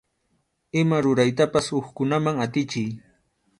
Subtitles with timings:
[0.83, 2.91] Ima ruraytapas hukkunaman atichiy.